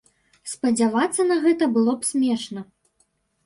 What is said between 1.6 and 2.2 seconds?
было б